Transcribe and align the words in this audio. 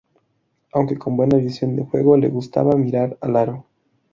Aunque 0.73 0.97
con 0.97 1.15
buena 1.15 1.37
visión 1.37 1.75
de 1.75 1.83
juego, 1.85 2.17
le 2.17 2.27
gustaba 2.27 2.75
mirar 2.75 3.19
al 3.21 3.35
aro. 3.35 3.67